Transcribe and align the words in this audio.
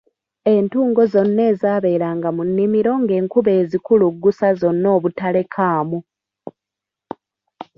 Entungo 0.55 1.01
zonna 1.13 1.41
ezaabeeranga 1.51 2.29
mu 2.35 2.43
nnimiro 2.47 2.91
ng'enkuba 3.03 3.51
ezikuluggusa 3.61 4.47
zonna 4.61 4.87
obutalekaamu. 4.97 5.99